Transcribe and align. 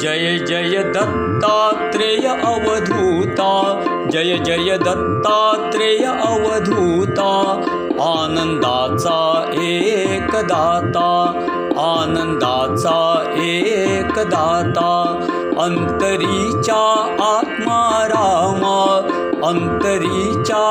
जय 0.00 0.82
दत्तात्रेय 0.82 2.26
अवधूता। 2.26 3.82
जय 4.12 4.36
जय 4.36 4.76
दत्तात्रेय 4.76 6.04
अवधूता। 6.04 7.60
आनन्दाचा 8.00 9.50
एकदाता 9.54 11.32
आनन्दाचा 11.78 13.24
एकदाता 13.36 15.24
अन्तरीचा 15.58 17.14
आत्मा 17.20 18.06
रामा। 18.08 19.00
अन्तरीचा 19.48 20.64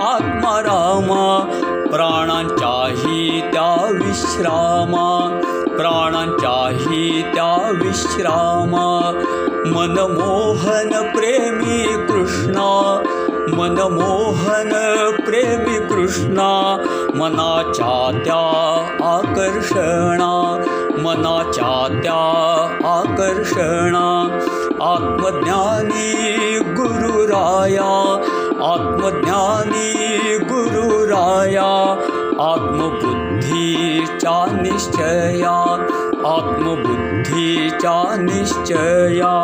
आत्मा 0.00 0.60
रामा। 0.60 1.50
प्राणांच्याही 1.90 3.40
त्या 3.40 3.90
विश्रामा 3.90 5.40
त्या 7.22 7.70
विश्रामा। 7.84 9.12
मनमोहन 9.66 10.88
प्रेमी 10.88 11.84
कृष्णा। 12.06 13.02
मनमोहन 13.48 14.70
प्रेमी 15.26 15.78
कृष्णा। 15.78 16.76
मनाच्या 17.14 18.22
त्या 18.24 18.46
आकर्षणा। 19.06 20.64
त्या 22.02 22.66
आकर्षणा। 22.84 24.38
आत्मज्ञानी 24.80 26.58
गुरुराया। 26.58 28.22
आत्मज्ञानी 28.64 30.36
गुरुराया 30.38 31.96
आत्मबुद्धीचा 33.70 34.36
निश्चया 34.62 35.50
आत्मबुद्धीचा 36.28 37.94
निश्चया 38.20 39.34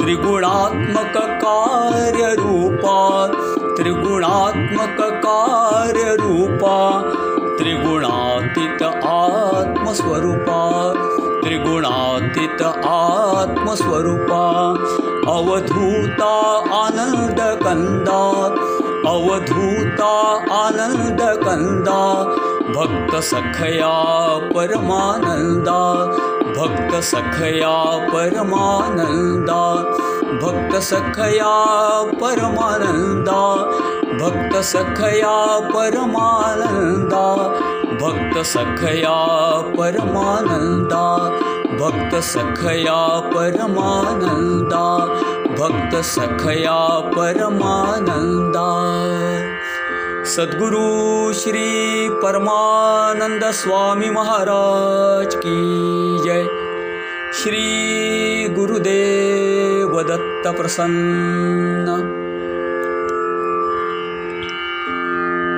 त्रिगुणात्मक 0.00 1.16
कार्यरूपा 1.42 2.96
त्रिगुणात्मक 3.78 5.00
कार्यरूपा 5.26 6.78
त्रिगुणातीत 7.58 8.82
आत्मस्वरूपा 8.82 10.60
त्रिगुणातीत 11.44 12.62
आत्मस्वरूपा 12.62 14.42
अवधूता 15.32 16.32
आनन्दकन्दा 16.82 18.22
अवधूता 19.10 20.12
आनन्दकन्दा 20.56 22.00
भक्तसखया 22.72 24.04
परमानन्दा। 24.38 25.94
भक्तसखया 26.60 27.82
परमानन्दा। 28.08 29.74
भक्तसखया 30.42 31.64
परमानन्दा। 32.02 33.56
भक्तसखया 34.18 35.60
परमानन्दा। 35.74 37.34
भक्तसखया 38.02 39.16
परमानन्दा। 39.76 41.18
भक्तसखया 41.80 43.20
परमानन्दा। 43.20 44.98
भक्तसखया 45.52 46.88
परमानन्दा 47.16 48.68
सद्गुरु 50.32 51.32
श्री 51.32 52.08
परमानंद 52.10 53.44
स्वामी 53.44 54.10
महाराज 54.10 55.34
की 55.34 55.56
जय। 56.24 56.44
श्री 57.34 57.64
गुरुदेव 58.48 60.02
दत्त 60.02 60.56
प्रसन्न 60.56 62.21